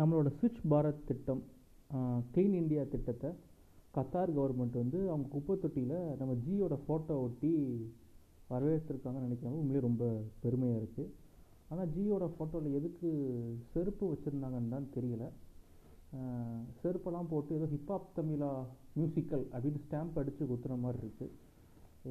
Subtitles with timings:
[0.00, 1.42] நம்மளோட ஸ்விட்ச் பாரத் திட்டம்
[2.32, 3.28] க்ளீன் இந்தியா திட்டத்தை
[3.96, 7.52] கத்தார் கவர்மெண்ட் வந்து அவங்க குப்பை தொட்டியில் நம்ம ஜியோட ஃபோட்டோ ஒட்டி
[8.50, 10.04] வரவேற்றிருக்காங்கன்னு நினைக்கிறாங்க உண்மையிலே ரொம்ப
[10.42, 11.12] பெருமையாக இருக்குது
[11.70, 13.08] ஆனால் ஜியோட ஃபோட்டோவில் எதுக்கு
[13.72, 15.24] செருப்பு வச்சுருந்தாங்கன்னு தான் தெரியல.
[16.80, 18.50] செருப்பெல்லாம் போட்டு ஏதோ ஹிப்ஹாப் தமிழா
[18.98, 21.34] மியூசிக்கல் அப்படின்னு ஸ்டாம்ப் அடித்து குத்துற மாதிரி இருக்குது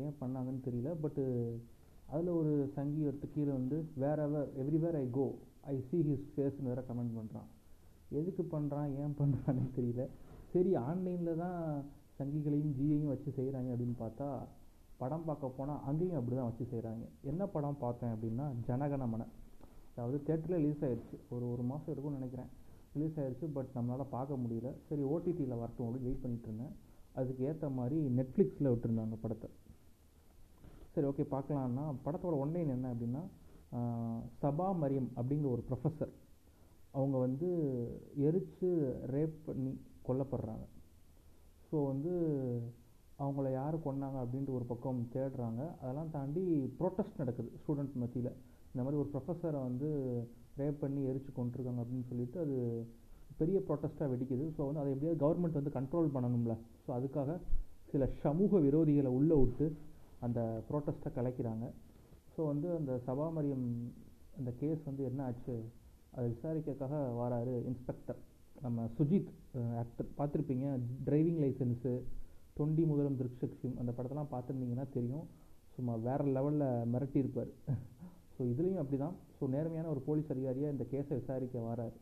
[0.05, 0.89] ஏன் பண்ணாங்கன்னு தெரியல.
[1.04, 1.23] பட்டு
[2.13, 3.77] அதில் ஒரு சங்கி எடுத்து கீழே வந்து
[4.25, 5.27] wherever everywhere I go
[5.73, 7.49] I see his ஃபேஸ்னு வேறு கமெண்ட் பண்ணுறான்
[8.20, 10.04] எதுக்கு பண்ணுறான் ஏன் பண்ணுறான்னு தெரியல.
[10.54, 11.59] சரி ஆன்லைனில் தான்
[12.18, 14.27] சங்கிகளையும் ஜியையும் வச்சு செய்கிறாங்க அப்படின்னு பார்த்தா
[15.00, 19.27] படம் பார்க்க போனால் அங்கேயும் அப்படி தான் வச்சு செய்கிறாங்க என்ன படம் பார்த்தேன் அப்படின்னா ஜனகணமன
[19.96, 22.49] அதாவது தேட்டரில் ரிலீஸ் ஆகிடுச்சு ஒரு ஒரு மாதம் இருக்கும்னு நினைக்கிறேன்.
[22.96, 24.70] ரிலீஸ் ஆகிடுச்சு பட் நம்மளால் பார்க்க முடியல.
[24.90, 26.74] சரி ஓடிடியில் வரட்டும் அப்படின்னு வெயிட் பண்ணிகிட்டு இருந்தேன்.
[27.20, 29.49] அதுக்கு ஏற்ற மாதிரி நெட்ஃப்ளிக்ஸில் விட்டுருந்தாங்க படத்தை.
[30.94, 33.24] சரி ஓகே பார்க்கலான்னா படத்தோட ஒன்லைன் என்ன அப்படின்னா
[34.41, 36.13] சபா மரியம் அப்படிங்கிற ஒரு ப்ரொஃபஸர்
[36.98, 37.49] அவங்க வந்து
[38.27, 38.70] எரித்து
[39.13, 39.73] ரேப் பண்ணி
[40.08, 40.65] கொல்லப்படுறாங்க.
[41.68, 42.13] ஸோ வந்து
[43.20, 45.62] அவங்கள யார் கொன்னாங்க அப்படின்ட்டு ஒரு பக்கம் தேடுறாங்க.
[45.82, 46.43] அதெல்லாம் தாண்டி
[46.79, 48.32] ப்ரொட்டஸ்ட் நடக்குது ஸ்டூடெண்ட் மத்தியில்.
[48.71, 49.90] இந்த மாதிரி ஒரு ப்ரொஃபஸரை வந்து
[50.57, 52.57] ரேப் பண்ணி எரிச்சு கொண்டிருக்காங்க அப்படின்னு சொல்லிட்டு அது
[53.38, 54.46] பெரிய ப்ரொட்டஸ்ட்டாக வெடிக்குது.
[54.57, 56.54] ஸோ வந்து அதை எப்படியாவது கவர்மெண்ட் வந்து கண்ட்ரோல் பண்ணணும்ல.
[56.85, 57.32] ஸோ அதுக்காக
[57.91, 59.66] சில சமூக விரோதிகளை உள்ளே விட்டு
[60.20, 61.66] அந்த ப்ரோட்டஸ்ட்டை கலைக்கிறாங்க.
[62.35, 63.66] ஸோ வந்து அந்த சபாமரியம்
[64.38, 65.56] அந்த கேஸ் வந்து என்ன ஆச்சு?
[66.16, 68.19] அதை விசாரிக்கிறதுக்காக வராரு இன்ஸ்பெக்டர்
[68.66, 69.31] நம்ம சுஜித்
[69.81, 70.68] ஆக்டர் பார்த்துருப்பீங்க.
[71.07, 71.94] டிரைவிங் லைசன்ஸு
[72.57, 75.25] தொண்டி முதலம் திருக்ஷக்ஷிம் அந்த படத்தெல்லாம் பார்த்துருந்தீங்கன்னா தெரியும்.
[75.75, 77.52] சும்மா வேறு லெவலில் மிரட்டியிருப்பார்.
[78.35, 81.96] ஸோ இதுலேயும் அப்படி தான் ஸோ நேர்மையான ஒரு போலீஸ் அதிகாரியாக இந்த கேஸை விசாரிக்க வராரு.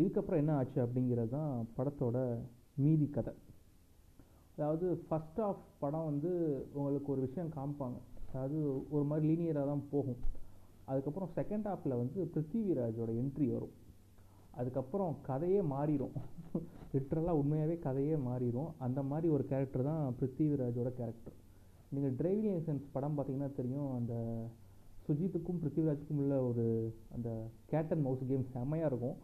[0.00, 2.18] இதுக்கப்புறம் என்ன ஆச்சு அப்படிங்கிறது தான் படத்தோட
[2.82, 3.32] மீதி கதை.
[4.56, 6.30] அதாவது ஃபஸ்ட் ஆஃப் படம் வந்து
[6.78, 7.98] உங்களுக்கு ஒரு விஷயம் காமிப்பாங்க.
[8.30, 8.58] அதாவது
[8.94, 10.20] ஒரு மாதிரி லீனியராக தான் போகும்.
[10.90, 13.74] அதுக்கப்புறம் செகண்ட் ஹாஃபில் வந்து பிருத்திவிராஜோட என்ட்ரி வரும்.
[14.60, 16.14] அதுக்கப்புறம் கதையே மாறிடும்
[16.94, 21.36] லிட்ரலாக உண்மையாகவே கதையே மாறிடும் அந்த மாதிரி ஒரு கேரக்டர் தான் பிருத்திவிராஜோட கேரக்டர்
[21.94, 23.90] நீங்கள் டிரைவிங் லைசன்ஸ் படம் பார்த்தீங்கன்னா தெரியும்.
[23.98, 24.14] அந்த
[25.06, 26.64] சுஜித்துக்கும் பிருத்திவிராஜுக்கும் உள்ள ஒரு
[27.14, 27.28] அந்த
[27.72, 29.16] கேட் அண்ட் மவுஸ் கேம் செம்மையாக இருக்கும்.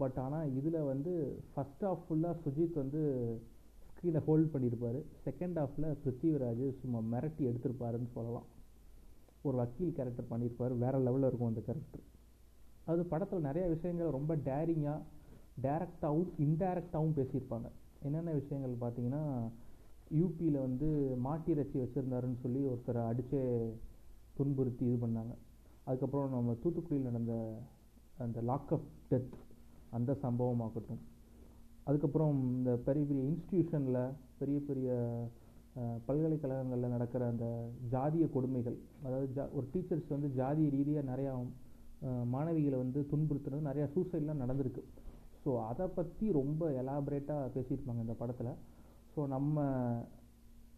[0.00, 1.12] பட் ஆனால் இதில் வந்து
[1.52, 3.02] ஃபஸ்ட் ஆஃப் ஃபுல்லாக சுஜித் வந்து
[3.90, 8.46] ஸ்க்ரீனை ஹோல்ட் பண்ணியிருப்பார் செகண்ட் ஹாஃபில் பிருத்திவிராஜ் சும்மா மிரட்டி எடுத்திருப்பாருன்னு சொல்லலாம்.
[9.48, 10.74] ஒரு வக்கீல் கேரக்டர் பண்ணியிருப்பார்.
[10.84, 12.04] வேறு லெவலில் இருக்கும் அந்த கேரக்டர்
[12.90, 15.00] அது படத்தில் நிறைய விஷயங்கள் ரொம்ப டேரிங்காக
[15.62, 17.68] டேரக்டாகவும் இன்டைரக்டாகவும் பேசியிருப்பாங்க.
[18.02, 19.22] என்னென்ன விஷயங்கள் பார்த்தீங்கன்னா
[20.18, 20.88] யூபியில் வந்து
[21.26, 23.42] மாட்டி இறைச்சி வச்சுருந்தாருன்னு சொல்லி ஒருத்தரை அடித்தே
[24.36, 25.34] துன்புறுத்தி இது பண்ணாங்க.
[25.84, 27.34] அதுக்கப்புறம் நம்ம தூத்துக்குடியில் நடந்த
[28.18, 29.34] அந்த லாக்அப் டெத்
[29.90, 31.02] அந்த சம்பவமாகட்டும்.
[31.84, 34.00] அதுக்கப்புறம் இந்த பெரிய பெரிய இன்ஸ்டியூஷனில்
[34.38, 34.88] பெரிய பெரிய
[36.06, 37.46] பல்கலைக்கழகங்களில் நடக்கிற அந்த
[37.94, 38.76] ஜாதிய கொடுமைகள்
[39.06, 41.32] அதாவது ஜா ஒரு டீச்சர்ஸ் வந்து ஜாதிய ரீதியாக நிறையா
[42.34, 44.82] மாணவிகளை வந்து துன்புறுத்துறது நிறையா சூசைட்லாம் நடந்திருக்கு.
[45.42, 48.52] ஸோ அதை பற்றி ரொம்ப எலாபரேட்டாக பேசியிருப்பாங்க இந்த படத்தில்.
[49.14, 49.64] ஸோ நம்ம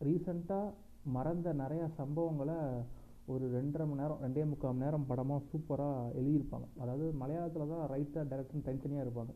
[0.08, 0.74] ரீசண்டாக
[1.16, 2.58] மறந்த நிறையா சம்பவங்களை
[3.32, 6.66] ஒரு ரெண்டரை மணி நேரம் ரெண்டே முக்கால் மணி நேரம் படமாக சூப்பராக எழுதியிருப்பாங்க.
[6.82, 9.32] அதாவது மலையாளத்தில் தான் ரைட்டர் டேரக்டர் தனித்தனியாக இருப்பாங்க.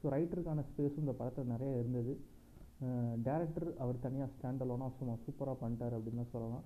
[0.00, 2.12] ஸோ ரைட்டருக்கான ஸ்பேஸும் இந்த படத்தில் நிறைய இருந்தது.
[3.26, 6.64] டேரக்டர் அவர் தனியாக ஸ்டாண்ட் அலோனாக சும்மா சூப்பராக பண்ணிட்டார் அப்படின்னு தான் சொல்லலாம்.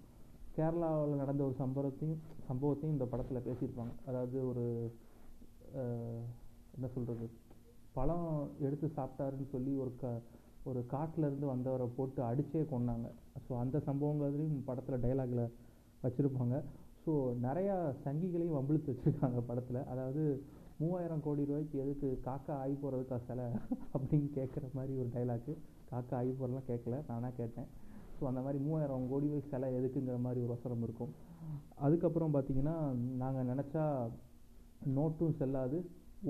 [0.56, 2.20] கேரளாவில் நடந்த ஒரு சம்பவத்தையும்
[2.50, 3.94] சம்பவத்தையும் இந்த படத்தில் பேசியிருப்பாங்க.
[4.08, 4.64] அதாவது ஒரு
[6.76, 7.26] என்ன சொல்கிறது
[7.96, 8.30] பழம்
[8.66, 10.12] எடுத்து சாப்பிட்டாருன்னு சொல்லி ஒரு க
[10.70, 13.06] ஒரு காட்டிலேருந்து வந்தவரை போட்டு அடித்தே கொண்டாங்க
[13.46, 15.44] ஸோ அந்த சம்பவங்கிறதுலையும் படத்தில் டைலாகில்
[16.04, 16.56] வச்சுருப்பாங்க.
[17.04, 17.12] ஸோ
[17.46, 17.74] நிறையா
[18.04, 19.80] சங்கிகளையும் வம்பிழுத்து வச்சுருக்காங்க படத்தில்.
[19.92, 20.22] அதாவது
[20.80, 23.46] மூவாயிரம் கோடி ரூபாய்க்கு எதுக்கு காக்கா ஆகி போகிறதுக்கா சிலை
[23.94, 25.54] அப்படின்னு கேட்குற மாதிரி ஒரு டைலாக்கு
[25.90, 27.68] காக்கா ஆகி போகிறலாம் கேட்கல நானாக கேட்டேன்.
[28.16, 31.12] ஸோ அந்த மாதிரி மூவாயிரம் கோடி ரூபாய்க்கு சிலை எதுக்குங்கிற மாதிரி ஒரு வசனம் இருக்கும்.
[31.86, 32.76] அதுக்கப்புறம் பார்த்தீங்கன்னா
[33.22, 33.84] நாங்கள் நினச்சா
[34.98, 35.78] நோட்டும் செல்லாது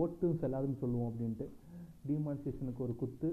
[0.02, 1.46] ஓட்டும் செல்லாதுன்னு சொல்லுவோம் அப்படின்ட்டு.
[2.08, 3.28] டிமானிசேஷனுக்கு ஒரு குத்து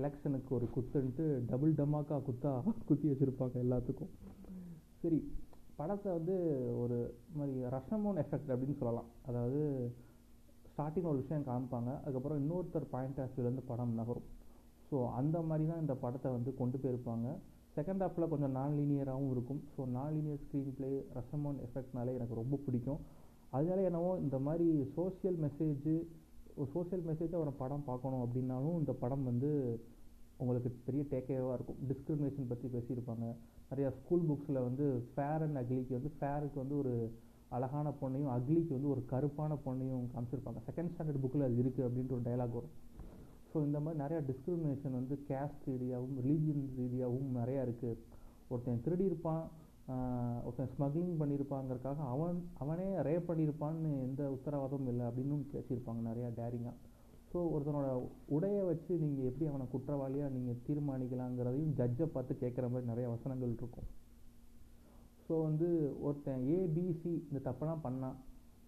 [0.00, 2.52] எலெக்ஷனுக்கு ஒரு குத்துன்ட்டு டபுள் டமாக்கா குத்தா
[2.88, 4.12] குத்தி வச்சுருப்பாங்க எல்லாத்துக்கும்.
[5.02, 5.18] சரி
[5.78, 6.34] படத்தை வந்து
[6.82, 6.98] ஒரு
[7.38, 9.08] மாதிரி ரஷமோன் எஃபெக்ட் அப்படின்னு சொல்லலாம்.
[9.28, 9.60] அதாவது
[10.70, 14.26] ஸ்டார்டிங் ஒரு விஷயம் காமிப்பாங்க அதுக்கப்புறம் இன்னொருத்தர் பாயிண்ட் ஆஃப் வியூலேருந்து படம் நகரும்.
[14.88, 17.28] ஸோ அந்த மாதிரி தான் இந்த படத்தை வந்து கொண்டு போயிருப்பாங்க.
[17.76, 19.62] செகண்ட் ஹாஃபில் கொஞ்சம் நான் லீனியராகவும் இருக்கும்.
[19.74, 23.00] ஸோ நான் லீனியர் ஸ்க்ரீன் ப்ளே ரசமான் எஃபெக்ட்னாலே எனக்கு ரொம்ப பிடிக்கும்.
[23.56, 25.94] அதனால என்னவோ இந்த மாதிரி சோசியல் மெசேஜு
[26.60, 29.50] ஒரு சோசியல் மெசேஜாக ஒரு படம் பார்க்கணும் அப்படின்னாலும் இந்த படம் வந்து
[30.42, 31.78] உங்களுக்கு பெரிய டேக்கேவாக இருக்கும்.
[31.90, 33.26] டிஸ்கிரிமினேஷன் பற்றி பேசியிருப்பாங்க.
[33.70, 36.94] நிறையா ஸ்கூல் புக்ஸில் வந்து ஃபேர் அண்ட் அக்லிக்கு வந்து ஃபேருக்கு வந்து ஒரு
[37.56, 40.60] அழகான பொண்ணையும் அக்லிக்கு வந்து ஒரு கருப்பான பொண்ணையும் காமிச்சிருப்பாங்க.
[40.68, 42.74] செகண்ட் ஸ்டாண்டர்ட் புக்கில் அது இருக்குது அப்படின்ற ஒரு டைலாக் வரும்.
[43.56, 48.00] ஸோ இந்த மாதிரி நிறையா டிஸ்கிரிமினேஷன் வந்து கேஸ்ட் ரீதியாகவும் ரிலீஜியன் ரீதியாகவும் நிறையா இருக்குது
[48.50, 49.44] ஒருத்தன் திருடியிருப்பான்
[50.46, 56.76] ஒருத்தன் ஸ்மக்லிங் பண்ணியிருப்பாங்கிறக்காக அவன் அவனே ரேப் பண்ணியிருப்பான்னு எந்த உத்தரவாதமும் இல்லை அப்படின்னு பேசியிருப்பாங்க நிறையா டேரிங்காக
[57.30, 57.88] ஸோ ஒருத்தனோட
[58.36, 63.88] உடையை வச்சு நீங்கள் எப்படி அவனை குற்றவாளியாக நீங்கள் தீர்மானிக்கலாங்கிறதையும் ஜட்ஜை பார்த்து கேட்குற மாதிரி நிறைய வசனங்கள் இருக்கும்.
[65.28, 65.70] ஸோ வந்து
[66.08, 68.18] ஒருத்தன் ஏபிசி இந்த தப்பெல்லாம் பண்ணான்.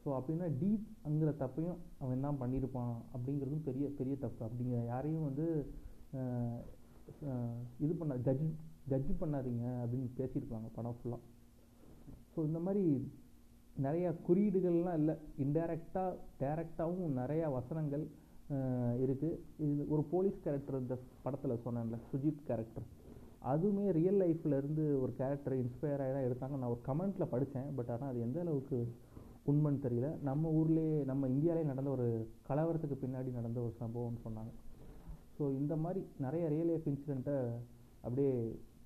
[0.09, 4.41] ஸோ அப்படின்னா டீப்ங்கிற தப்பையும் அவன் தான் பண்ணியிருப்பான் அப்படிங்கிறதும் பெரிய பெரிய தப்பு.
[4.47, 5.47] அப்படிங்கிற யாரையும் வந்து
[7.85, 8.47] இது பண்ண ஜட்ஜ்
[8.91, 11.21] ஜட்ஜ் பண்ணாதீங்க அப்படின்னு பேசியிருப்பாங்க படம் ஃபுல்லாக
[12.35, 12.85] ஸோ இந்த மாதிரி
[13.87, 15.17] நிறையா குறியீடுகள்லாம் இல்லை.
[15.45, 18.07] இன்டைரக்டாக டைரக்டாகவும் நிறையா வசனங்கள்
[19.05, 20.97] இருக்குது இது ஒரு போலீஸ் கேரக்டர் இந்த
[21.27, 22.87] படத்தில் சொன்னேன்ல சுஜித் கேரக்டர்
[23.53, 27.93] அதுவுமே ரியல் லைஃப்பில் இருந்து ஒரு கேரக்டர் இன்ஸ்பயர் ஆகி தான் எடுத்தாங்க நான் ஒரு கமெண்ட்டில் படித்தேன் பட்
[27.97, 28.79] ஆனால் அது எந்த அளவுக்கு
[29.51, 30.09] உண்மைன்னு தெரியல.
[30.29, 32.07] நம்ம ஊர்லேயே நம்ம இந்தியாவிலே நடந்த ஒரு
[32.49, 34.53] கலவரத்துக்கு பின்னாடி நடந்த ஒரு சம்பவம்னு சொன்னாங்க.
[35.37, 37.37] ஸோ இந்த மாதிரி நிறைய ரியல் லைஃப் இன்சிடெண்ட்டை
[38.05, 38.33] அப்படியே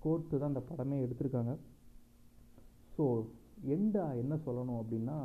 [0.03, 1.53] கோர்த்து தான் இந்த படமே எடுத்திருக்காங்க.
[2.97, 3.05] ஸோ
[3.75, 5.17] எண்டா என்ன சொல்லணும் அப்படின்னா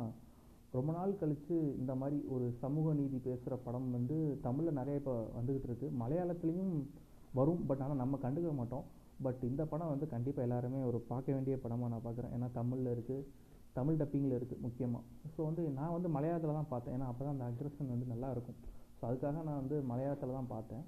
[0.76, 5.68] ரொம்ப நாள் கழித்து இந்த மாதிரி ஒரு சமூக நீதி பேசுகிற படம் வந்து தமிழில் நிறைய இப்போ வந்துக்கிட்டு
[5.70, 6.74] இருக்குது மலையாளத்துலேயும்
[7.38, 8.84] வரும் பட் ஆனால் நம்ம கண்டுக்க மாட்டோம்.
[9.26, 12.34] பட் இந்த படம் வந்து கண்டிப்பாக எல்லாருமே ஒரு பார்க்க வேண்டிய படமாக நான் பார்க்குறேன்.
[12.36, 13.24] ஏன்னா தமிழில் இருக்குது
[13.78, 15.04] தமிழ் டப்பிங்கில் இருக்குது முக்கியமாக
[15.34, 16.94] ஸோ வந்து நான் வந்து மலையாளத்தில் தான் பார்த்தேன்.
[16.96, 18.58] ஏன்னா அப்போ தான் அந்த அக்ரஷன் வந்து நல்லா இருக்கும்.
[18.98, 20.84] ஸோ அதுக்காக நான் வந்து மலையாளத்தில் தான் பார்த்தேன்.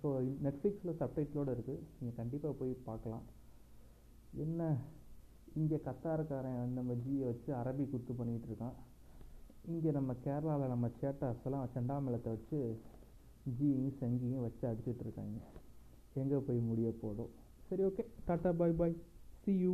[0.00, 0.08] ஸோ
[0.46, 3.24] நெட்ஃப்ளிக்ஸில் சப்டைட்டிலோடு இருக்குது நீங்கள் கண்டிப்பாக போய் பார்க்கலாம்.
[4.44, 4.70] என்ன?
[5.60, 8.76] இங்கே கத்தாருக்காரன் நம்ம ஜியை வச்சு அரபி குத்து பண்ணிகிட்டு இருக்கான்.
[9.72, 12.60] இங்கே நம்ம கேரளாவில் நம்ம சேட்டாஸ்லாம் செண்டாமலத்தை வச்சு
[13.58, 15.38] ஜியும் சங்கியும் வச்சு அடிச்சிட்டு இருக்காங்க.
[16.22, 17.32] எங்கே போய் முடிய போடும்
[17.68, 18.94] சரி okay tata bye bye.
[19.42, 19.72] See you